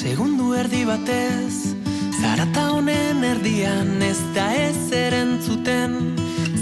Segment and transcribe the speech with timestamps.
[0.00, 1.74] segundu erdi batez
[2.20, 6.16] Zarata honen erdian ez da ez erentzuten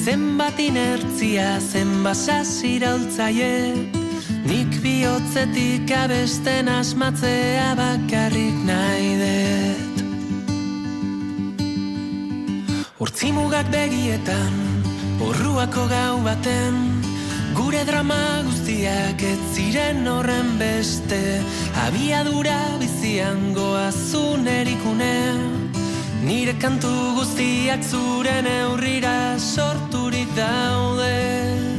[0.04, 3.54] Zenbat inertzia, zenbat sasiraultzaie
[4.48, 10.04] Nik bihotzetik abesten asmatzea bakarrik nahi dut.
[13.04, 14.54] Urtzimugak begietan,
[15.20, 16.97] horruako gau baten
[17.54, 21.20] Gure drama guztiak ez ziren horren beste.
[21.86, 25.14] Abiadura bizian goazun erikune
[26.24, 31.77] Nire kantu guztiak zuren eurrira sorturik daude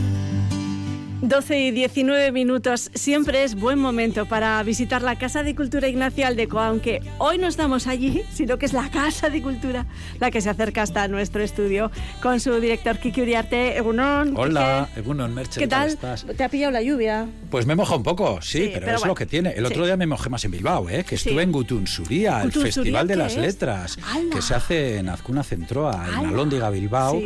[1.22, 2.92] 12 y 19 minutos.
[2.94, 7.48] Siempre es buen momento para visitar la Casa de Cultura Ignacio Aldeco, aunque hoy no
[7.48, 9.86] estamos allí, sino que es la Casa de Cultura
[10.20, 11.92] la que se acerca hasta nuestro estudio
[12.22, 13.78] con su director Kiki Uriarte.
[13.78, 14.34] Egunon.
[14.38, 15.60] Hola, Egunon Merche.
[15.60, 15.98] ¿Qué tal?
[15.98, 17.28] ¿Te ha pillado la lluvia?
[17.50, 19.52] Pues me moja un poco, sí, pero, es lo que tiene.
[19.52, 21.04] El otro día me mojé más en Bilbao, ¿eh?
[21.04, 24.00] que estuve en Gutunsuría, el Festival de las Letras,
[24.32, 27.22] que se hace en Azcuna Centroa, en Alóndiga, Bilbao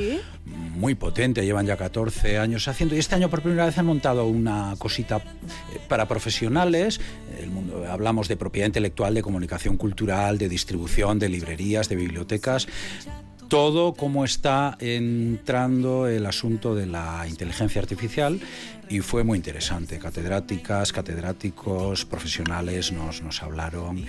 [0.45, 4.25] muy potente, llevan ya 14 años haciendo y este año por primera vez han montado
[4.25, 6.99] una cosita eh, para profesionales.
[7.39, 12.67] El mundo, hablamos de propiedad intelectual, de comunicación cultural, de distribución, de librerías, de bibliotecas
[13.49, 18.39] todo cómo está entrando el asunto de la inteligencia artificial
[18.89, 19.99] y fue muy interesante.
[19.99, 24.05] Catedráticas, catedráticos, profesionales nos, nos hablaron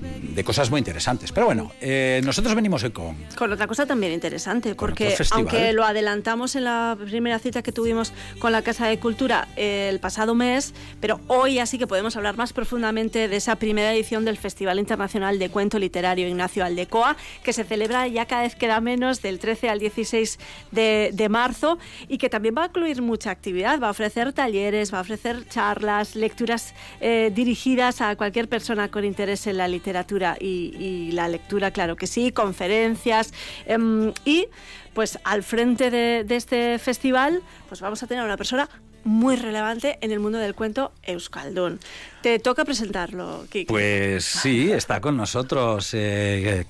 [0.00, 1.32] de cosas muy interesantes.
[1.32, 3.16] Pero bueno, eh, nosotros venimos hoy con...
[3.36, 8.12] Con otra cosa también interesante, porque aunque lo adelantamos en la primera cita que tuvimos
[8.38, 12.52] con la Casa de Cultura el pasado mes, pero hoy así que podemos hablar más
[12.52, 17.64] profundamente de esa primera edición del Festival Internacional de Cuento Literario Ignacio Aldecoa, que se
[17.64, 20.38] celebra ya cada vez queda menos del 13 al 16
[20.72, 24.98] de, marzo y que también va a incluir mucha actividad, va a ofrecer talleres, va
[24.98, 30.36] a ofrecer charlas, lecturas eh, dirigidas a cualquier persona con interés en la literatura literatura
[30.40, 33.32] y, la lectura, claro que sí, conferencias
[33.66, 34.48] em, y
[34.94, 38.68] pues al frente de, de, este festival pues vamos a tener a una persona
[39.04, 41.78] muy relevante en el mundo del cuento Euskaldun.
[42.26, 43.66] Te toca presentarlo, Kiki.
[43.66, 46.66] Pues sí, está con nosotros eh,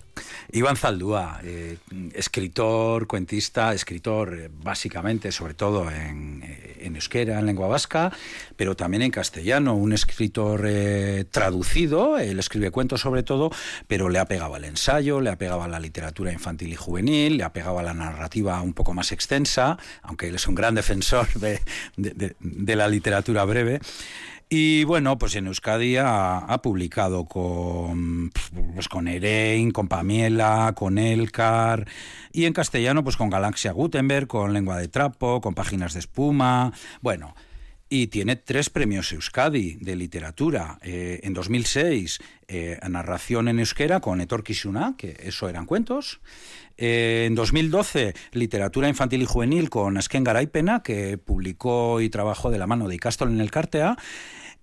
[0.53, 1.79] Iván Zaldúa, eh,
[2.13, 6.45] escritor, cuentista, escritor eh, básicamente, sobre todo en,
[6.79, 8.13] en, euskera, en lengua vasca,
[8.55, 10.69] pero también en castellano, un escritor
[11.31, 13.51] traducido, él escribe cuentos sobre todo,
[13.87, 17.39] pero le ha pegado al ensayo, le ha pegado a la literatura infantil y juvenil,
[17.39, 20.75] le ha pegado a la narrativa un poco más extensa, aunque él es un gran
[20.75, 21.63] defensor de,
[21.97, 23.81] de la literatura breve.
[24.49, 28.31] Y bueno, pues en Euskadi ha, publicado con,
[28.75, 31.89] pues con Erein, con Pamiela, con Elcar,
[32.33, 36.73] y en castellano pues con Galaxia Gutenberg, con Lengua de Trapo, con Páginas de Espuma,
[37.01, 37.35] bueno...
[37.89, 40.79] Y tiene tres premios Euskadi de literatura.
[40.83, 46.21] Eh, en 2006, eh, narración en euskera con Etor Kishuna, que eso eran cuentos.
[46.77, 52.59] Eh, en 2012, literatura infantil y juvenil con Asken Garaipena, que publicó y trabajó de
[52.59, 53.97] la mano de Icastol en el Cartea.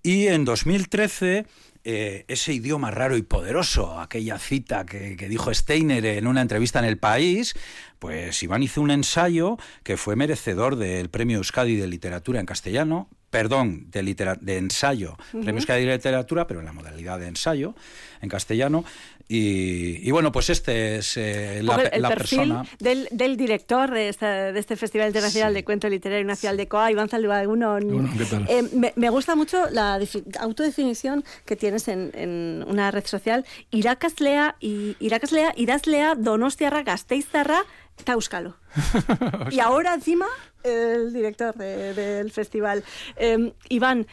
[0.02, 1.46] Y en 2013
[1.84, 6.86] eh, ese idioma raro y poderoso, aquella cita que, dijo Steiner en una entrevista en
[6.86, 7.54] El País,
[7.98, 13.08] pues Iván hizo un ensayo que fue merecedor del Premio Euskadi de Literatura en castellano,
[13.34, 17.74] perdón, de, de ensayo, Premio Euskadi de Literatura, pero en la modalidad de ensayo
[18.22, 18.84] en castellano,
[19.26, 22.64] y, bueno, pues este es eh, la, el, la perfil persona.
[22.78, 27.08] Del, del director de, de, este Festival Internacional de Cuento Literario Nacional de COA, Iván
[27.08, 27.42] Zaldúa.
[27.48, 29.98] Uno, eh, me, me, gusta mucho la
[30.38, 33.44] autodefinición que tienes en, en una red social.
[33.72, 37.64] Irakaslea, y, Irakaslea, Iraslea, Donostiarra, Gasteizarra,
[38.02, 38.56] Tauskalo.
[39.50, 40.26] y ahora encima
[40.62, 42.82] el director del festival.
[43.16, 44.06] Eh, Iván,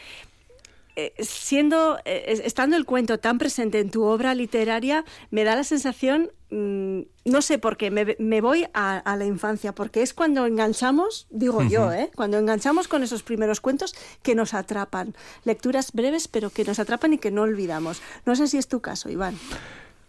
[0.97, 5.63] eh, siendo, eh, estando el cuento tan presente en tu obra literaria, me da la
[5.63, 11.27] sensación, mm, no sé por qué, me, voy a, la infancia, porque es cuando enganchamos,
[11.29, 12.11] digo yo, ¿eh?
[12.13, 15.15] cuando enganchamos con esos primeros cuentos que nos atrapan.
[15.45, 18.01] Lecturas breves, pero que nos atrapan y que no olvidamos.
[18.25, 19.37] No sé si es tu caso, Iván.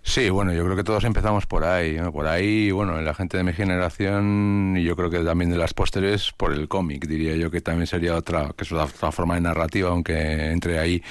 [0.05, 3.45] Sí, bueno, yo creo que todos empezamos por ahí, por ahí, bueno, la gente de
[3.45, 7.53] mi generación y yo creo que también de las posteriores por el cómic, diría yo
[7.53, 11.03] que también sería otra, que es otra forma de narrativa, aunque entre ahí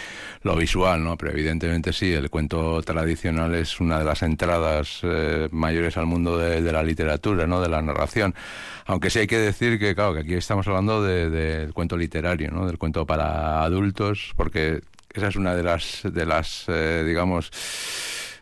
[0.43, 1.17] lo visual, ¿no?
[1.17, 6.38] Pero evidentemente sí, el cuento tradicional es una de las entradas eh, mayores al mundo
[6.38, 7.61] de, la literatura, ¿no?
[7.61, 8.35] De la narración.
[8.85, 12.67] Aunque sí hay que decir que, claro, que aquí estamos hablando del cuento literario, ¿no?
[12.67, 14.81] Del cuento para adultos, porque
[15.13, 17.51] esa es una de las, de las, eh, digamos,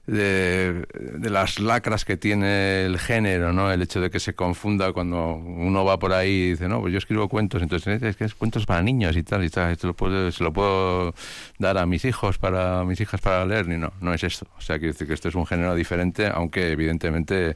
[0.09, 0.85] de,
[1.29, 3.71] las lacras que tiene el género, ¿no?
[3.71, 6.91] El hecho de que se confunda cuando uno va por ahí y dice, no, pues
[6.91, 9.88] yo escribo cuentos, entonces es que es cuentos para niños y tal, y tal, esto
[9.88, 11.13] lo puedo, se lo puedo
[11.59, 14.47] dar a mis hijos, para mis hijas para leer, ni no, no es esto.
[14.57, 17.56] O sea, quiero decir que esto es un género diferente, aunque evidentemente...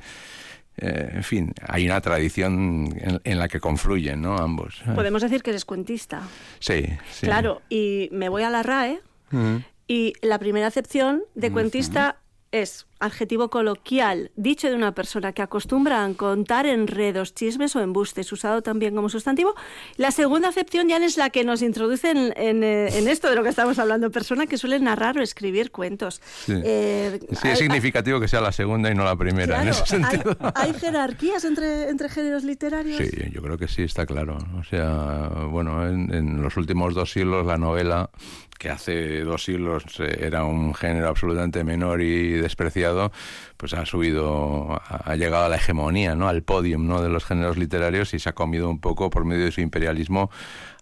[0.76, 2.90] Eh, en fin, hay una tradición
[3.24, 4.36] en, la que confluyen, ¿no?
[4.38, 4.82] Ambos.
[4.96, 6.24] Podemos decir que eres cuentista.
[6.58, 7.28] Sí, sí.
[7.28, 9.00] Claro, y me voy a la RAE
[9.88, 12.18] y la primera acepción de cuentista
[12.54, 18.32] es adjetivo coloquial, dicho de una persona que acostumbra a contar enredos, chismes o embustes,
[18.32, 19.56] usado también como sustantivo.
[19.98, 23.50] La segunda acepción ya es la que nos introduce en, eh, esto de lo que
[23.50, 26.22] estamos hablando, persona que suele narrar o escribir cuentos.
[26.46, 30.38] Sí, eh, es significativo que sea la segunda y no la primera en ese sentido.
[30.56, 32.98] ¿Hay, jerarquías entre, entre géneros literarios?
[32.98, 34.38] Sí, yo creo que sí, está claro.
[34.60, 38.10] O sea, bueno, en los últimos dos siglos la novela
[38.64, 42.93] que hace dos siglos eh, era un género absolutamente menor y despreciado,
[43.58, 46.28] pues ha subido, ha llegado a la hegemonía, ¿no?
[46.28, 47.02] al podium ¿no?
[47.02, 50.30] de los géneros literarios y se ha comido un poco por medio de su imperialismo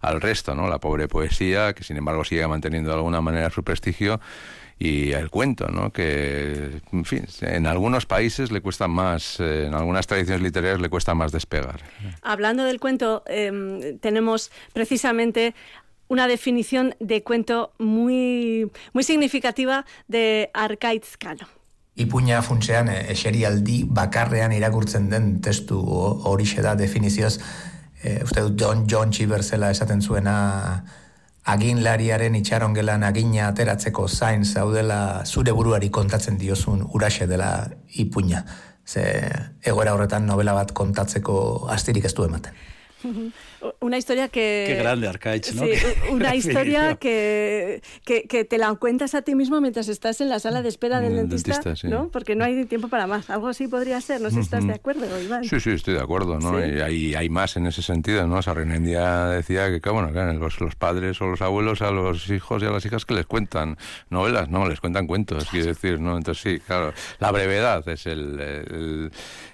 [0.00, 0.68] al resto, ¿no?
[0.68, 4.20] la pobre poesía, que sin embargo sigue manteniendo de alguna manera su prestigio
[4.78, 5.92] y el cuento, ¿no?
[5.92, 10.88] que, en fin, en algunos países le cuesta más, eh, en algunas tradiciones literarias le
[10.88, 11.80] cuesta más despegar.
[12.22, 15.54] Hablando del cuento, em, tenemos precisamente
[16.08, 21.46] una definición de cuento muy, muy significativa de Arkaitz Kano.
[21.96, 27.36] Ipuña funtsean eserialdi bakarrean irakurtzen den testu horixe da definizioz
[28.02, 30.84] e, uste dut John, John Chiversela esaten zuena
[31.44, 38.44] aginlariaren itxarongelan agina ateratzeko zain zaudela zure buruari kontatzen diozun uraxe dela ipuña.
[38.86, 39.04] Ze
[39.62, 42.52] egoera horretan novela bat kontatzeko astirik ez du ematen.
[43.80, 44.64] Una historia que...
[44.66, 45.64] Qué grande Arcaich, ¿no?
[45.64, 45.72] Sí,
[46.10, 50.62] una historia que, que, te la cuentas a ti mismo mientras estás en la sala
[50.62, 52.08] de espera del dentista, ¿no?
[52.08, 53.30] Porque no hay tiempo para más.
[53.30, 55.44] Algo así podría ser, no sé si estás de acuerdo, Iván.
[55.44, 56.64] Sí, sí, estoy de acuerdo, ¿no?
[56.64, 58.42] Y hay, hay más en ese sentido, ¿no?
[58.42, 62.70] Sarrenendia decía que, bueno, los, los padres o los abuelos a los hijos y a
[62.70, 63.76] las hijas que les cuentan
[64.10, 66.16] novelas, no, les cuentan cuentos, quiero decir, ¿no?
[66.16, 69.10] Entonces sí, claro, la brevedad es el,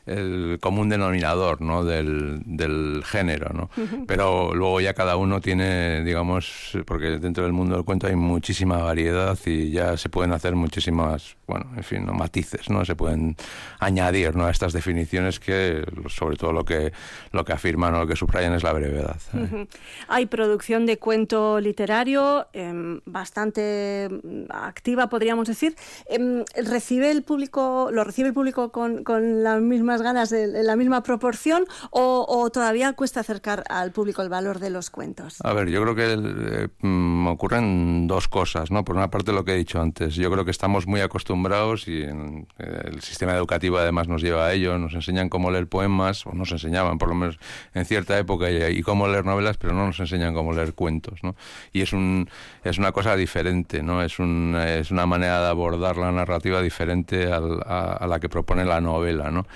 [0.07, 1.85] el, común denominador, ¿no?
[1.85, 3.71] Del, del género, ¿no?
[4.07, 8.79] Pero luego ya cada uno tiene, digamos, porque dentro del mundo del cuento hay muchísima
[8.79, 12.85] variedad y ya se pueden hacer muchísimas, bueno, en fin, matices, ¿no?
[12.85, 13.37] Se pueden
[13.79, 14.47] añadir, ¿no?
[14.47, 16.93] A estas definiciones que, sobre todo lo que,
[17.33, 19.21] lo que afirman o lo que subrayan es la brevedad.
[19.35, 19.67] ¿eh?
[20.09, 24.09] Hay producción de cuento literario em, bastante
[24.51, 25.77] activa, podríamos decir.
[26.07, 30.77] Em, ¿Recibe el público, lo recibe el público con, con las mismas ganas, en la
[30.77, 35.39] misma proporción o, o todavía cuesta acercar al público el valor de los cuentos?
[35.43, 38.85] A ver, yo creo que eh, mm, ocurren dos cosas, ¿no?
[38.85, 42.03] Por una parte lo que he dicho antes, yo creo que estamos muy acostumbrados y
[42.03, 46.33] eh, el sistema educativo además nos lleva a ello, nos enseñan cómo leer poemas, o
[46.33, 47.39] nos enseñaban por lo menos
[47.75, 51.35] en cierta época y, cómo leer novelas, pero no nos enseñan cómo leer cuentos, ¿no?
[51.73, 52.29] Y es, un,
[52.65, 54.03] es una cosa diferente, ¿no?
[54.03, 58.65] Es, un, es una manera de abordar la narrativa diferente a, a la que propone
[58.65, 59.47] la novela, ¿no?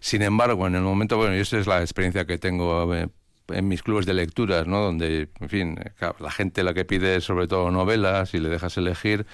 [0.00, 3.08] Sin embargo, en el momento, bueno, y esa es la experiencia que tengo eh,
[3.52, 4.80] en mis clubes de lecturas, ¿no?
[4.80, 5.78] Donde, en fin,
[6.18, 9.26] la gente la que pide sobre todo novelas y le dejas elegir,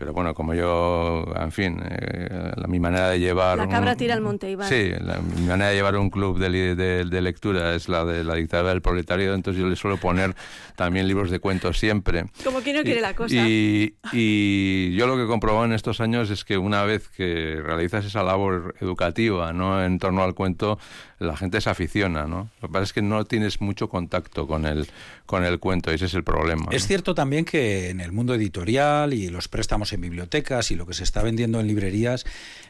[0.00, 3.58] pero bueno, como yo, en fin, eh, la, mi manera de llevar...
[3.58, 4.66] La cabra tira al monte, Iván.
[4.66, 4.92] Sí,
[5.36, 8.80] mi manera de llevar un club de, de, lectura es la de la dictadura del
[8.80, 10.34] proletariado, entonces yo le suelo poner
[10.74, 12.24] también libros de cuentos siempre.
[12.42, 13.34] Como que no quiere la cosa.
[13.34, 17.60] Y, y yo lo que he comprobado en estos años es que una vez que
[17.62, 19.84] realizas esa labor educativa ¿no?
[19.84, 20.78] en torno al cuento,
[21.20, 22.48] la gente se aficiona, ¿no?
[22.62, 24.88] Lo que pasa es que no tienes mucho contacto con el,
[25.26, 26.66] con el cuento, y ese es el problema.
[26.70, 30.86] Es cierto también que en el mundo editorial y los préstamos en bibliotecas y lo
[30.86, 32.24] que se está vendiendo en librerías,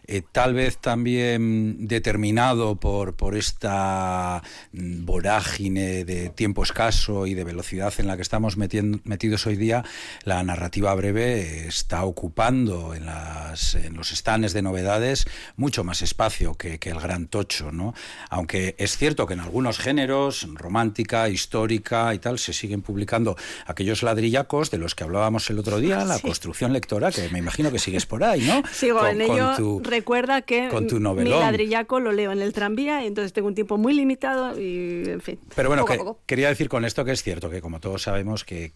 [0.06, 7.44] eh, tal vez también determinado por, por esta mm, vorágine de tiempo escaso y de
[7.44, 9.84] velocidad en la que estamos metidos hoy día,
[10.24, 16.54] la narrativa breve está ocupando en, las, en los estanes de novedades mucho más espacio
[16.54, 17.94] que, que el gran tocho, ¿no?
[18.28, 23.36] Aunque es cierto que en algunos géneros, romántica, histórica y tal, se siguen publicando
[23.66, 27.72] aquellos ladrillacos de los que hablábamos el otro día, la construcción lectora, que me imagino
[27.72, 28.62] que sigues por ahí, ¿no?
[28.72, 29.80] Sigo en ello.
[29.82, 33.54] recuerda que con tu mi ladrillaco lo leo en el tranvía y entonces tengo un
[33.54, 35.38] tiempo muy limitado y, en fin.
[35.54, 35.84] Pero bueno,
[36.26, 38.72] quería decir con esto que es cierto que como todos sabemos que,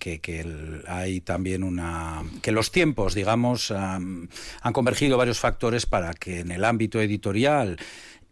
[0.86, 2.22] hay también una...
[2.42, 4.28] que los tiempos, digamos, han
[4.72, 7.76] convergido varios factores para que en el ámbito editorial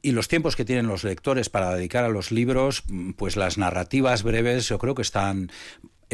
[0.02, 2.82] y los tiempos que tienen los lectores para dedicar a los libros,
[3.16, 5.50] pues las narrativas breves yo creo que están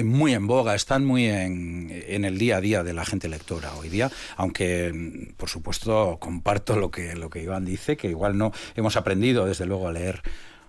[0.04, 3.74] muy en boga, están muy en, en, el día a día de la gente lectora
[3.74, 8.52] hoy día, aunque por supuesto comparto lo que, lo que Iván dice, que igual no
[8.76, 10.22] hemos aprendido desde luego a leer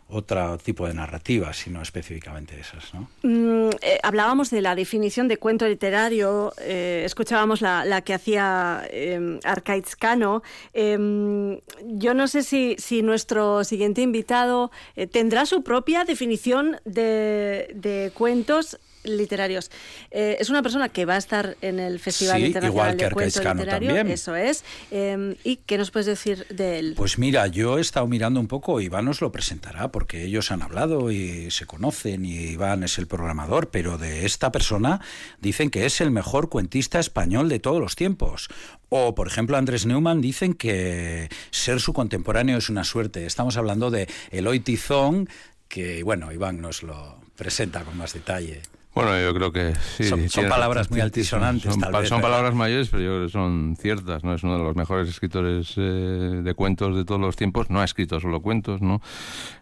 [0.10, 2.94] otro tipo de narrativas, sino específicamente esas.
[2.94, 3.10] ¿no?
[3.22, 9.40] Mm, eh, hablábamos de la definición de cuento literario, eh, escuchábamos la, que hacía eh,
[9.44, 10.42] Arcaiz Cano.
[10.74, 17.72] Em, yo no sé si, si, nuestro siguiente invitado eh, tendrá su propia definición de,
[17.76, 19.72] de cuentos literarios.
[20.12, 23.96] Eh, es una persona que va a estar en el Festival Internacional de Cuento Literario,
[23.96, 24.64] eso es.
[24.92, 26.94] Em, ¿Y qué nos puedes decir de él?
[26.98, 30.62] Pues mira, yo he estado mirando un poco, Iván nos lo presentará, porque ellos han
[30.62, 35.02] hablado y se conocen, y Iván es el programador, pero de esta persona
[35.42, 38.48] dicen que es el mejor cuentista español de todos los tiempos.
[38.88, 43.26] O, por ejemplo, Andrés Neumann dicen que ser su contemporáneo es una suerte.
[43.26, 45.28] Estamos hablando de Eloy Tizón,
[45.68, 48.62] que, bueno, Iván nos lo presenta con más detalle.
[49.00, 50.30] Bueno, yo creo que sí.
[50.30, 51.72] Son, palabras muy altisonantes.
[51.72, 54.24] Son, tal vez, son palabras mayores, pero yo creo que son ciertas.
[54.24, 54.34] ¿no?
[54.34, 57.70] Es uno de los mejores escritores eh, de cuentos de todos los tiempos.
[57.70, 59.02] No ha escrito solo cuentos, ¿no?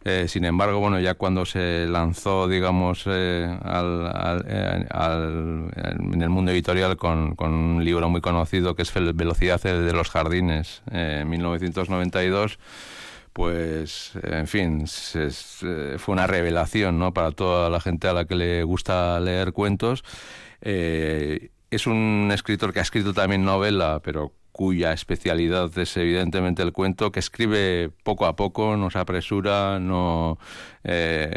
[0.04, 4.88] Eh, sin embargo, bueno, ya cuando se lanzó, digamos, eh, al,
[5.76, 10.10] en el mundo editorial con, con, un libro muy conocido que es Velocidad de los
[10.10, 12.58] Jardines, en 1992
[13.38, 17.14] pues en fin, eh, fue una revelación ¿no?
[17.14, 20.04] para toda la gente a la que le gusta leer cuentos.
[20.60, 26.74] Eh, es un escritor que ha escrito también novela, pero cuya especialidad es evidentemente el
[26.74, 30.40] cuento, que escribe poco a poco, no se apresura, no
[30.84, 31.30] eh,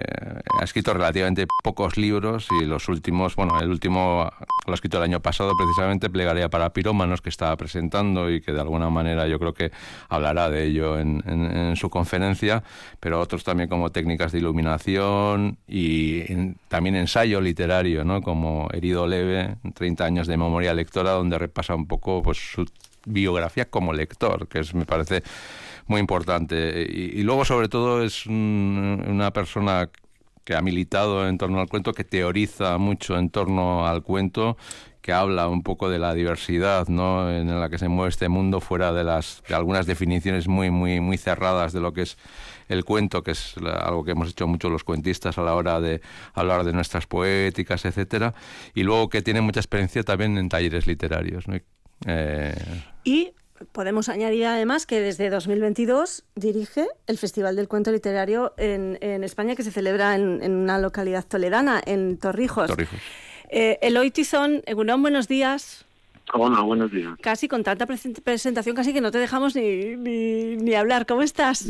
[0.58, 4.30] ha escrito relativamente pocos libros y los últimos, bueno, el último
[4.66, 8.52] lo ha escrito el año pasado precisamente, Plegaria para Pirómanos, que estaba presentando y que
[8.52, 9.70] de alguna manera yo creo que
[10.08, 11.20] hablará de ello en,
[11.76, 12.64] su conferencia,
[13.00, 18.22] pero otros también como técnicas de iluminación y también ensayo literario, ¿no?
[18.22, 22.64] como Herido Leve, 30 años de memoria lectora, donde repasa un poco pues, su
[23.06, 25.22] biografía como lector, que es, me parece
[25.86, 26.86] muy importante.
[26.88, 29.90] Y, luego, sobre todo, es una persona
[30.44, 34.56] que ha militado en torno al cuento, que teoriza mucho en torno al cuento,
[35.00, 37.30] que habla un poco de la diversidad ¿no?
[37.30, 41.00] en la que se mueve este mundo fuera de las de algunas definiciones muy muy
[41.00, 42.18] muy cerradas de lo que es
[42.68, 46.02] el cuento que es algo que hemos hecho mucho los cuentistas a la hora de
[46.34, 48.34] hablar de nuestras poéticas etcétera
[48.74, 51.46] y luego que tiene mucha experiencia también en talleres literarios.
[52.06, 52.54] Eh,
[53.04, 53.32] y
[53.72, 59.62] podemos añadir además que desde 2022 dirige el Festival del Cuento Literario en, España que
[59.62, 62.68] se celebra en, una localidad toledana, en Torrijos.
[62.68, 63.00] Torrijos.
[63.48, 65.84] Eh, Eloy Tizón, Egunon, buenos días.
[66.32, 67.16] Hola, buenos días.
[67.20, 71.04] Casi con tanta presentación, casi que no te dejamos ni, ni, hablar.
[71.04, 71.66] ¿Cómo estás?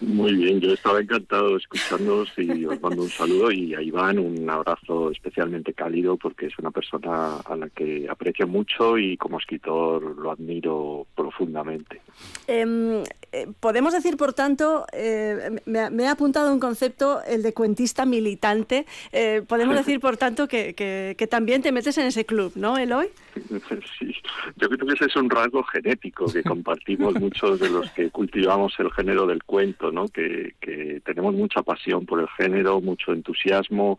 [0.00, 4.48] Muy bien, yo estaba encantado escuchándoos y os mando un saludo y a Iván un
[4.48, 10.16] abrazo especialmente cálido porque es una persona a la que aprecio mucho y como escritor
[10.16, 12.00] lo admiro profundamente.
[12.46, 18.06] Em, eh, podemos decir, por tanto, eh, me, ha apuntado un concepto, el de cuentista
[18.06, 18.86] militante.
[19.12, 22.78] Eh, podemos decir, por tanto, que, que, que también te metes en ese club, ¿no,
[22.78, 23.08] Eloy?
[23.98, 24.14] Sí,
[24.56, 28.74] yo creo que ese es un rasgo genético que compartimos muchos de los que cultivamos
[28.78, 30.08] el género del cuento, ¿no?
[30.08, 33.98] Que, que tenemos mucha pasión por el género, mucho entusiasmo.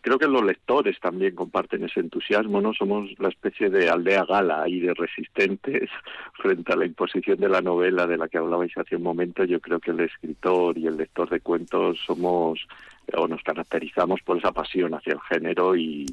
[0.00, 2.74] Creo que los lectores también comparten ese entusiasmo, ¿no?
[2.74, 5.88] Somos la especie de aldea gala y de resistentes
[6.34, 9.44] frente a la imposición de la novela de la que hablabais hace un momento.
[9.44, 12.66] Yo creo que el escritor y el lector de cuentos somos
[13.14, 16.06] o nos caracterizamos por esa pasión hacia el género y,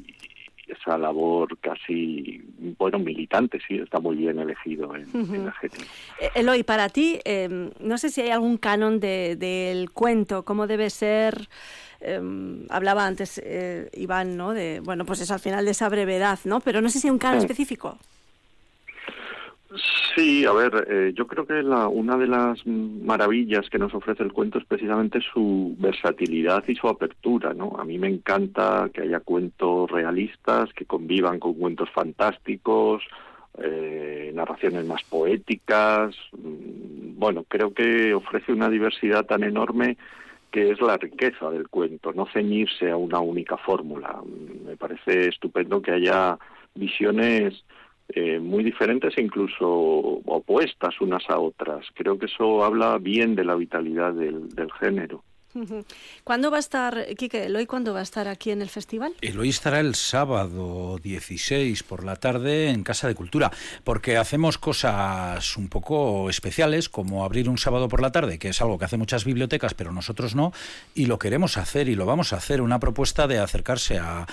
[0.72, 2.42] esa labor casi,
[2.78, 5.78] bueno, militante, sí, está muy bien elegido en, la gente.
[6.20, 10.66] Eh, Eloy, para ti, em, no sé si hay algún canon de, del cuento, cómo
[10.66, 11.48] debe ser...
[12.02, 14.54] Em, hablaba antes eh, Iván, ¿no?
[14.54, 16.60] De, bueno, pues es al final de esa brevedad, ¿no?
[16.60, 17.98] Pero no sé si hay un canon específico.
[20.16, 24.24] Sí, a ver, eh, yo creo que la, una de las maravillas que nos ofrece
[24.24, 27.76] el cuento es precisamente su versatilidad y su apertura, ¿no?
[27.78, 33.04] A mí me encanta que haya cuentos realistas que convivan con cuentos fantásticos,
[33.58, 36.16] eh, narraciones más poéticas.
[36.32, 39.96] Mm, bueno, creo que ofrece una diversidad tan enorme
[40.50, 44.20] que es la riqueza del cuento, no ceñirse a una única fórmula.
[44.66, 46.38] Me parece estupendo que haya
[46.74, 47.64] visiones
[48.14, 51.86] eh, muy diferentes e incluso opuestas unas a otras.
[51.94, 54.48] Creo que eso habla bien de la vitalidad del,
[54.80, 55.22] género.
[56.24, 57.06] ¿Cuándo va a estar,
[57.66, 59.14] cuándo va a estar aquí en el festival?
[59.20, 63.50] Eloy estará el sábado 16 por la tarde en Casa de Cultura,
[63.82, 68.60] porque hacemos cosas un poco especiales, como abrir un sábado por la tarde, que es
[68.60, 70.52] algo que hacen muchas bibliotecas, pero nosotros no,
[70.94, 74.26] y lo queremos hacer y lo vamos a hacer, una propuesta de acercarse a,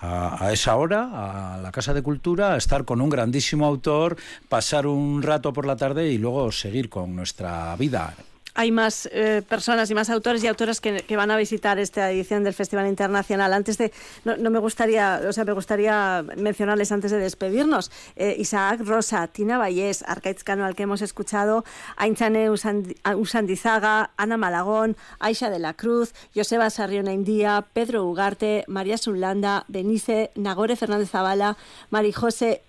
[0.00, 4.16] a esa hora, a la Casa de Cultura, a estar con un grandísimo autor,
[4.48, 8.14] pasar un rato por la tarde y luego seguir con nuestra vida
[8.54, 12.44] hay más eh, personas y más autores y autoras que, van a visitar esta edición
[12.44, 13.52] del Festival Internacional.
[13.52, 13.92] Antes de,
[14.24, 17.90] no, me gustaría, o sea, me gustaría mencionarles antes de despedirnos.
[18.16, 21.64] Eh, Isaac Rosa, Tina Vallés, Arcaiz Cano, al que hemos escuchado,
[21.96, 29.64] Ainchane Usandizaga, Ana Malagón, Aisha de la Cruz, Joseba Sarriona India, Pedro Ugarte, María Zulanda,
[29.68, 31.56] Benice, Nagore Fernández Zavala,
[31.90, 32.62] Marijose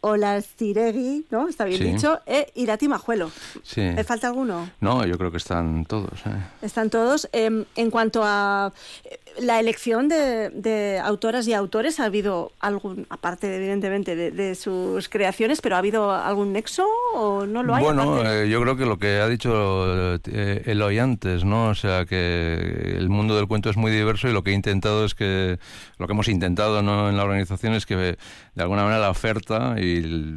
[0.00, 1.48] Olastiregui, ¿no?
[1.48, 3.30] Está bien dicho, e Irati Majuelo.
[3.62, 3.82] Sí.
[3.82, 4.70] ¿Me falta alguno?
[4.80, 6.24] No, yo creo que están todos.
[6.26, 6.42] ¿eh?
[6.62, 7.28] Están todos.
[7.32, 8.72] Em, en cuanto a
[9.40, 15.76] la elección de, autoras y autores, ¿ha habido algún, aparte evidentemente de, sus creaciones, pero
[15.76, 17.82] ha habido algún nexo o no lo hay?
[17.82, 21.68] Bueno, eh, yo creo que lo que ha dicho Eloy antes, ¿no?
[21.68, 25.04] O sea, que el mundo del cuento es muy diverso y lo que he intentado
[25.04, 25.58] es que,
[25.98, 27.08] lo que hemos intentado ¿no?
[27.08, 28.16] en la organización es que de
[28.62, 30.36] alguna manera la oferta y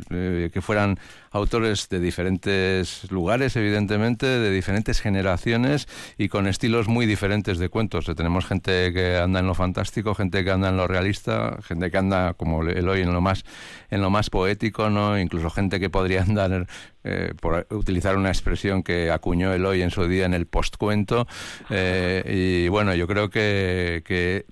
[0.49, 0.99] que fueran
[1.31, 8.05] autores de diferentes lugares, evidentemente, de diferentes generaciones y con estilos muy diferentes de cuentos.
[8.15, 11.97] Tenemos gente que anda en lo fantástico, gente que anda en lo realista, gente que
[11.97, 13.43] anda, como el hoy, en lo más,
[13.89, 15.19] en lo más poético, ¿no?
[15.19, 16.67] Incluso gente que podría andar
[17.03, 21.27] eh, por utilizar una expresión que acuñó el hoy en su día en el postcuento.
[21.69, 24.45] Eh, y bueno, yo creo que, que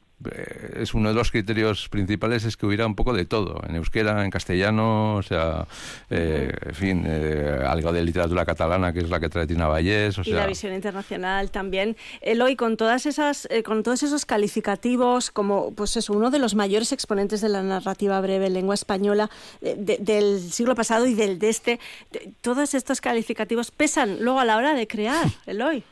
[0.76, 4.24] es uno de los criterios principales es que hubiera un poco de todo, en euskera,
[4.24, 5.66] en castellano, o sea,
[6.10, 10.18] eh, en fin, eh, algo de literatura catalana, que es la que trae Tina Vallés,
[10.18, 11.96] o y la visión internacional también.
[12.22, 16.92] Eloy, con todas esas, con todos esos calificativos, como pues es uno de los mayores
[16.92, 19.30] exponentes de la narrativa breve en lengua española
[19.62, 21.80] del siglo pasado y del de este,
[22.42, 25.84] todos estos calificativos pesan luego a la hora de crear, Eloy.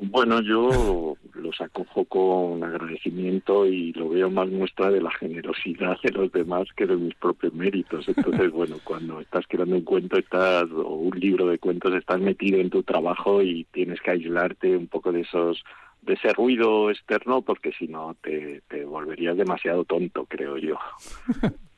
[0.00, 6.12] Bueno, yo los acojo con agradecimiento y lo veo más muestra de la generosidad de
[6.12, 8.08] los demás que de mis propios méritos.
[8.08, 12.60] Entonces, bueno, cuando estás creando un cuento estás o un libro de cuentos estás metido
[12.60, 15.64] en tu trabajo y tienes que aislarte un poco de esos
[16.02, 20.78] de ese ruido externo porque si no te, te volverías demasiado tonto, creo yo.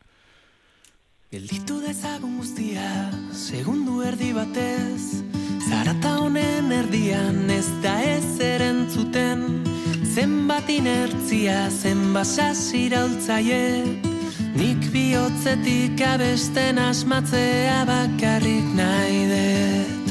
[1.31, 5.23] Gelditu dezagun guztia, segundu erdi batez
[5.71, 9.45] Zarata honen erdian ez da ez erentzuten
[10.03, 13.85] Zenbat inertzia, zenbat sasiraultzaie
[14.59, 20.11] Nik bihotzetik abesten asmatzea bakarrik nahi dut.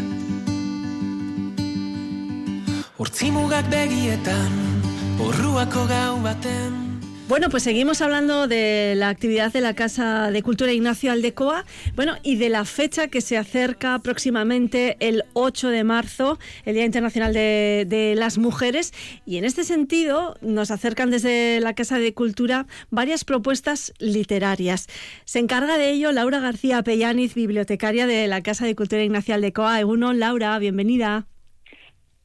[2.99, 4.61] Hortzimugak begietan,
[5.19, 6.88] horruako gau baten
[7.29, 11.63] Bueno, pues seguimos hablando de la actividad de la Casa de Cultura Ignacio Aldecoa,
[11.95, 16.85] bueno, y de la fecha que se acerca próximamente el 8 de marzo, el Día
[16.85, 18.95] Internacional de, las Mujeres,
[19.27, 24.87] y en este sentido nos acercan desde la Casa de Cultura varias propuestas literarias.
[25.25, 29.79] Se encarga de ello Laura García Pellaniz, bibliotecaria de la Casa de Cultura Ignacio Aldecoa.
[29.79, 31.27] Egunon, Laura, bienvenida.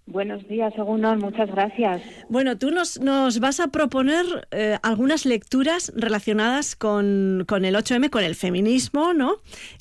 [0.07, 2.03] Buenos días, Egunon, muchas gracias.
[2.29, 8.11] Bueno, tú nos, nos vas a proponer eh, algunas lecturas relacionadas con, con, el 8M,
[8.11, 9.37] con el feminismo, ¿no?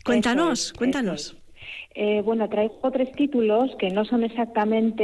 [0.06, 1.36] Cuéntanos, cuéntanos.
[1.96, 5.04] Eh, bueno, traigo tres títulos que no son exactamente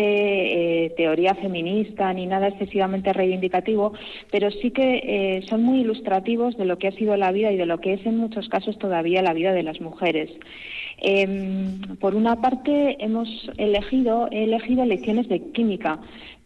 [0.86, 3.94] eh, teoría feminista ni nada excesivamente reivindicativo,
[4.32, 7.66] pero sí que son muy ilustrativos de lo que ha sido la vida y de
[7.66, 10.32] lo que es en muchos casos todavía la vida de las mujeres.
[11.02, 16.00] Em, por una parte, hemos elegido, he elegido lecciones de química,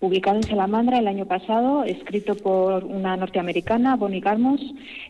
[0.04, 4.60] publicado en Salamandra el año pasado, escrito por una norteamericana, Bonnie Garmos.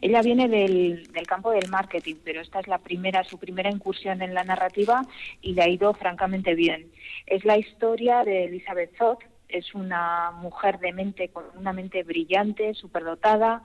[0.01, 4.35] Ella viene del, campo del marketing, pero esta es la primera, su primera incursión en
[4.35, 5.01] la narrativa
[5.41, 6.91] y le ha ido francamente bien.
[7.25, 12.75] Es la historia de Elizabeth Zott, es una mujer de mente con una mente brillante,
[12.75, 13.63] superdotada.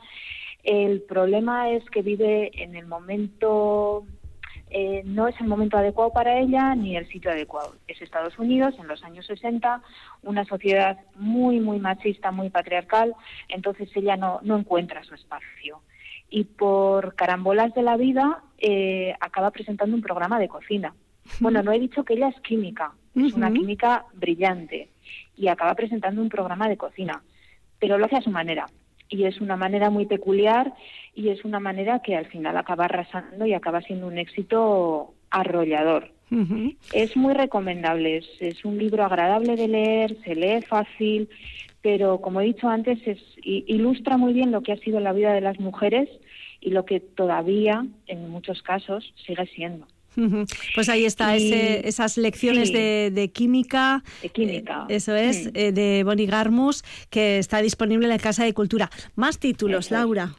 [0.64, 4.07] El problema es que vive en el momento
[4.70, 7.74] eh, no es el momento adecuado para ella ni el sitio adecuado.
[7.87, 9.83] Es Estados Unidos en los años 60,
[10.22, 13.14] una sociedad muy, muy machista, muy patriarcal,
[13.48, 15.83] entonces ella no, no encuentra su espacio.
[16.31, 20.94] Y por carambolas de la vida eh, acaba presentando un programa de cocina.
[21.40, 24.88] Bueno, no he dicho que ella es química, es una química brillante
[25.37, 27.22] y acaba presentando un programa de cocina,
[27.78, 28.66] pero lo hace a su manera
[29.09, 30.75] y es una manera muy peculiar
[31.14, 36.12] y es una manera que al final acaba arrasando y acaba siendo un éxito arrollador.
[36.92, 41.29] Es muy recomendable, es, un libro agradable de leer, se lee fácil,
[41.81, 45.33] pero como he dicho antes, es, ilustra muy bien lo que ha sido la vida
[45.33, 46.09] de las mujeres
[46.61, 49.87] y lo que todavía, en muchos casos, sigue siendo.
[50.74, 54.02] Pues ahí está, esas lecciones de, química.
[54.22, 54.87] De química.
[54.88, 58.90] Eh, eso es, eh, de Bonnie Garmus, que está disponible en la Casa de Cultura.
[59.14, 60.35] Más títulos, Laura.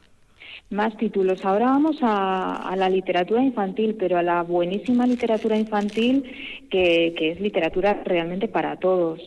[0.70, 1.44] Más títulos.
[1.44, 6.22] Ahora vamos a, la literatura infantil, pero a la buenísima literatura infantil
[6.70, 9.20] que, que es literatura realmente para todos.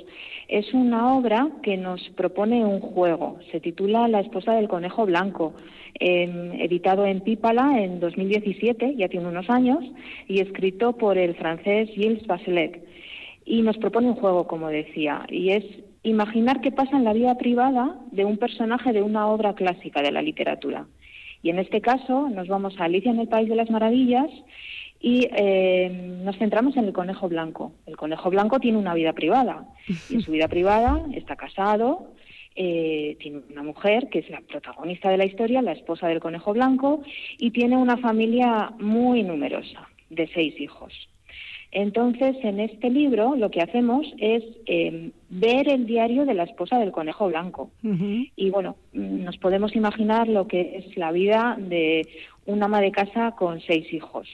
[0.54, 3.40] Es una obra que nos propone un juego.
[3.52, 5.56] Se titula La esposa del conejo blanco
[6.00, 9.84] editado en Pípala en 2017, ya tiene unos años,
[10.28, 12.86] y escrito por el francés Gilles Bachelet.
[13.46, 15.66] Y nos propone un juego, como decía, y es
[16.04, 20.12] imaginar qué pasa en la vida privada de un personaje de una obra clásica de
[20.12, 20.86] la literatura.
[21.42, 24.30] Y en este caso nos vamos a Alicia en el País de las Maravillas
[25.04, 25.90] y eh,
[26.24, 27.74] nos centramos en el conejo blanco.
[27.86, 29.68] El conejo blanco tiene una vida privada
[30.10, 32.14] y en su vida privada está casado,
[32.56, 36.54] eh, tiene una mujer que es la protagonista de la historia, la esposa del conejo
[36.54, 37.04] blanco,
[37.38, 40.94] y tiene una familia muy numerosa, de seis hijos.
[41.74, 46.78] Entonces, en este libro lo que hacemos es em, ver el diario de la esposa
[46.80, 47.72] del conejo blanco.
[48.38, 52.08] Y bueno, nos podemos imaginar lo que es la vida de
[52.46, 54.30] una ama de casa con seis hijos,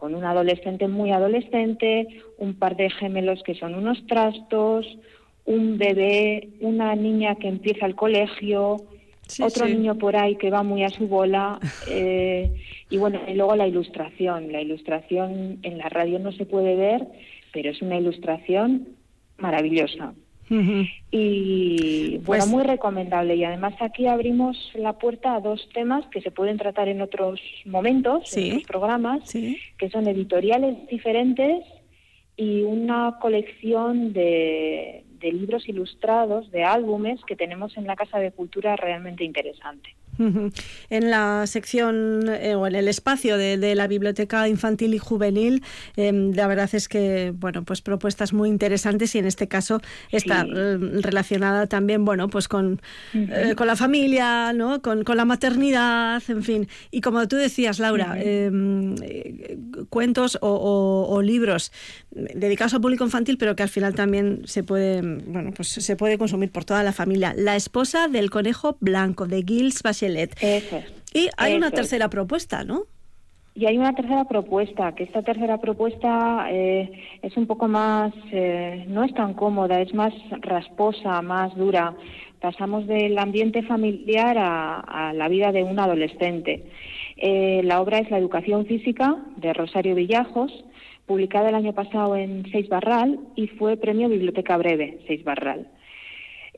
[0.00, 2.08] con un adolescente muy adolescente,
[2.38, 4.86] un par de gemelos que son unos trastos,
[5.44, 8.78] un bebé, una niña que empieza el colegio,
[9.42, 11.60] otro niño por ahí que va muy a su bola,
[11.90, 12.50] eh,
[12.88, 14.50] y bueno, y luego la ilustración.
[14.50, 17.06] La ilustración en la radio no se puede ver,
[17.52, 18.88] pero es una ilustración
[19.36, 20.14] maravillosa.
[20.50, 23.36] Y bueno, pues muy recomendable.
[23.36, 27.40] Y además aquí abrimos la puerta a dos temas que se pueden tratar en otros
[27.64, 31.64] momentos, en otros programas, que son editoriales diferentes
[32.36, 38.32] y una colección de, de libros ilustrados, de álbumes que tenemos en la Casa de
[38.32, 39.94] Cultura realmente interesante.
[40.90, 45.62] En la sección eh, o en el espacio de, la biblioteca infantil y juvenil,
[45.96, 49.80] em, la verdad es que, bueno, pues propuestas muy interesantes y en este caso
[50.10, 52.82] está em, relacionada también, bueno, pues con,
[53.14, 54.82] eh, con la familia, ¿no?
[54.82, 56.68] Con, la maternidad, en fin.
[56.90, 58.94] Y como tú decías, Laura, em,
[59.88, 61.72] cuentos o, libros
[62.10, 66.16] dedicados al público infantil, pero que al final también se puede, bueno, pues se puede
[66.16, 67.34] consumir por toda la familia.
[67.36, 70.09] La esposa del conejo blanco, de Gilles Bachelet
[71.12, 72.84] y hay una tercera propuesta, ¿no?
[73.54, 78.84] Y hay una tercera propuesta, que esta tercera propuesta eh, es un poco más, eh,
[78.88, 81.94] no es tan cómoda, es más rasposa, más dura.
[82.40, 86.64] Pasamos del ambiente familiar a, la vida de un adolescente.
[87.16, 90.52] Eh, la obra es La educación física de Rosario Villajos,
[91.06, 95.66] publicada el año pasado en Seis Barral y fue premio Biblioteca Breve, Seis Barral.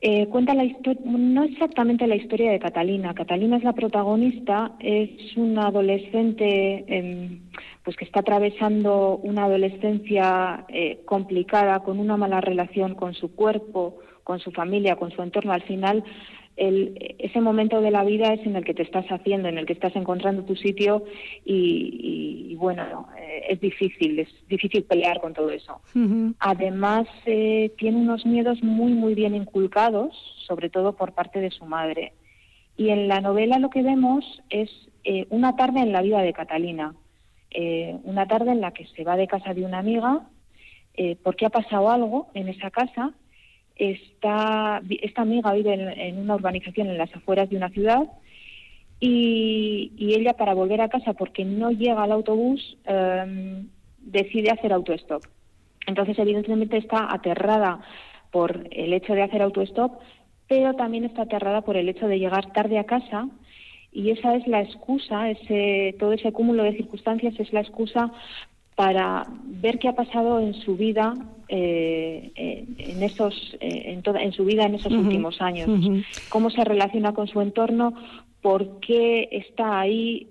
[0.05, 0.65] Eh, cuenta la
[1.05, 3.13] no exactamente la historia de Catalina.
[3.13, 7.39] Catalina es la protagonista, es una adolescente em,
[7.85, 13.99] pues que está atravesando una adolescencia eh, complicada, con una mala relación con su cuerpo,
[14.25, 15.53] con su familia, con su entorno.
[15.53, 16.03] Al final
[16.55, 19.73] ese momento de la vida es en el que te estás haciendo, en el que
[19.73, 21.03] estás encontrando tu sitio
[21.43, 25.81] y, bueno, eh, es difícil, es difícil pelear con todo eso.
[26.39, 31.65] Además, eh, tiene unos miedos muy, muy bien inculcados, sobre todo por parte de su
[31.65, 32.13] madre.
[32.77, 34.69] Y en la novela lo que vemos es
[35.03, 36.95] eh, una tarde en la vida de Catalina,
[38.03, 40.27] una tarde en la que se va de casa de una amiga
[41.21, 43.13] porque ha pasado algo en esa casa
[43.75, 44.81] esta
[45.15, 48.03] amiga vive en, una urbanización en las afueras de una ciudad
[48.99, 53.67] y, ella para volver a casa porque no llega al autobús em,
[53.99, 55.23] decide hacer autostop.
[55.87, 57.81] Entonces evidentemente está aterrada
[58.31, 59.99] por el hecho de hacer autostop,
[60.47, 63.27] pero también está aterrada por el hecho de llegar tarde a casa
[63.91, 68.11] y esa es la excusa, ese, todo ese cúmulo de circunstancias es la excusa
[68.75, 71.13] para ver qué ha pasado en su vida
[71.47, 72.31] eh,
[72.77, 75.69] en esos eh, en, toda, en su vida en esos últimos años.
[76.29, 77.93] Cómo se relaciona con su entorno
[78.41, 80.29] por qué está ahí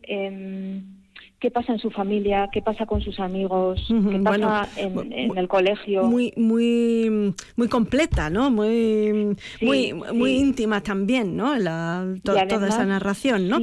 [1.43, 6.05] qué pasa en su familia qué pasa con sus amigos qué pasa en, el colegio
[6.05, 13.49] muy muy muy completa no muy muy muy íntima también no La, toda esa narración
[13.49, 13.59] no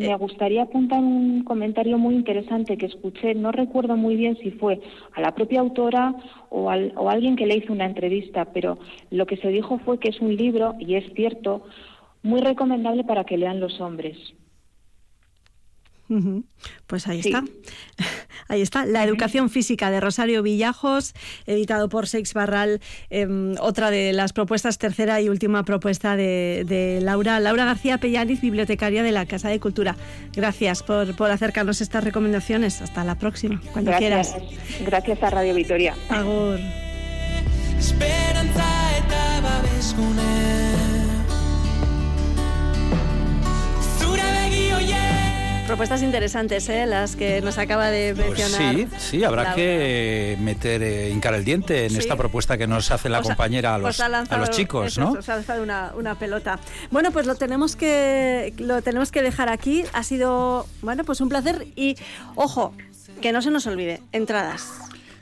[0.00, 4.50] me eh, gustaría apuntar un comentario muy interesante que escuché, no recuerdo muy bien si
[4.50, 4.80] fue
[5.12, 6.14] a la propia autora
[6.48, 8.78] o, al, o alguien que le hizo una entrevista, pero
[9.10, 11.64] lo que se dijo fue que es un libro, y es cierto,
[12.22, 14.16] muy recomendable para que lean los hombres.
[16.86, 17.44] Pues ahí está.
[18.48, 18.84] Ahí está.
[18.84, 21.14] La educación física de Rosario Villajos,
[21.46, 22.80] editado por Seix Barral.
[23.08, 27.38] Em, otra de las propuestas, tercera y última propuesta de, Laura.
[27.38, 29.94] Laura García Pellaniz, bibliotecaria de la Casa de Cultura.
[30.32, 32.82] Gracias por, por acercarnos estas recomendaciones.
[32.82, 34.34] Hasta la próxima, cuando quieras.
[34.84, 35.94] Gracias a Radio Vitoria.
[36.08, 36.58] Agur.
[45.70, 46.84] Propuestas interesantes, ¿eh?
[46.84, 48.74] las que nos acaba de pues mencionar.
[48.74, 53.08] sí, sí, habrá que meter, eh, hincar el diente en esta propuesta que nos hace
[53.08, 55.14] la compañera a los, a los chicos, ¿no?
[55.14, 56.58] ha lanzado una, una, pelota.
[56.90, 59.84] Bueno, pues lo tenemos que lo tenemos que dejar aquí.
[59.92, 61.94] Ha sido, bueno, pues un placer y
[62.34, 62.74] ojo,
[63.22, 64.72] que no se nos olvide, entradas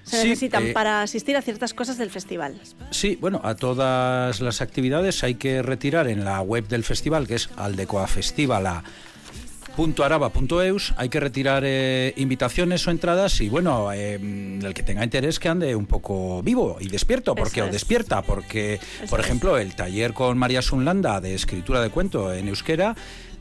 [0.05, 2.59] se necesitan eh, para asistir a ciertas cosas del festival.
[2.91, 7.35] Sí, bueno, a todas las actividades hay que retirar en la web del festival, que
[7.35, 8.67] es Aldecoa Festival,
[9.79, 15.39] .araba.eus hay que retirar eh, invitaciones o entradas y bueno, eh, el que tenga interés
[15.39, 20.13] que ande un poco vivo y despierto, porque o despierta, porque por ejemplo el taller
[20.13, 22.97] con María Sunlanda de escritura de cuento en euskera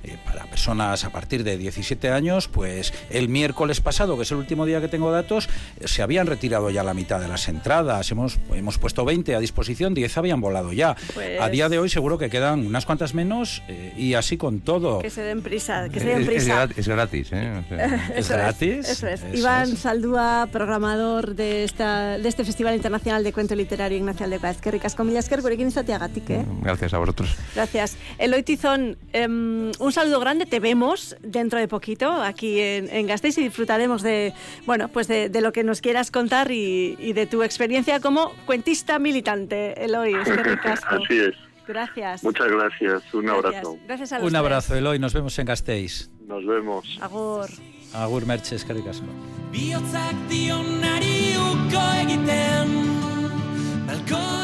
[0.07, 4.37] eh, para personas a partir de 17 años, pues el miércoles pasado, que es el
[4.37, 5.49] último día que tengo datos,
[5.83, 8.09] se habían retirado ya la mitad de las entradas.
[8.11, 10.95] Hemos, hemos puesto 20 a disposición, 10 habían volado ya.
[11.13, 14.61] Pues a día de hoy seguro que quedan unas cuantas menos eh, y así con
[14.61, 14.99] todo.
[14.99, 16.67] Que se den prisa, que se den prisa.
[16.75, 17.63] Es, gratis, ¿eh?
[18.15, 18.89] ¿Es gratis?
[18.89, 19.23] eso es.
[19.33, 24.57] Iván Saldúa, programador de, esta, de este Festival Internacional de Cuento Literario Ignacio de Paz.
[24.61, 26.45] Que ricas comillas, que ¿eh?
[26.61, 27.35] Gracias a vosotros.
[27.55, 27.97] Gracias.
[28.17, 33.35] Eloy Tizón, em, un saludo grande, te vemos dentro de poquito aquí en, en Gasteiz
[33.39, 34.31] y disfrutaremos de,
[34.67, 39.83] bueno, pues de, lo que nos quieras contar y, de tu experiencia como cuentista militante,
[39.83, 40.13] Eloy.
[40.13, 40.29] Es
[40.85, 41.35] Así es.
[41.67, 42.23] Gracias.
[42.23, 43.11] Muchas gracias.
[43.11, 43.79] Un abrazo.
[43.87, 44.99] Gracias a Un abrazo, Eloy.
[44.99, 46.11] Nos vemos en Gasteiz.
[46.27, 46.99] Nos vemos.
[47.01, 47.49] Agur.
[47.95, 49.07] Agur Merches, caricasco.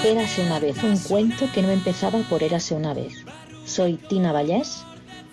[0.04, 3.24] Érase una vez un cuento que no empezaba por Érase una vez.
[3.66, 4.84] Soy Tina Vallés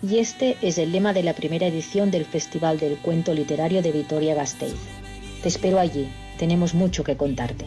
[0.02, 3.92] y este es el lema de la primera edición del Festival del Cuento Literario de
[3.92, 4.78] Vitoria-Gasteiz.
[5.42, 6.08] Te espero allí,
[6.38, 7.66] tenemos mucho que contarte.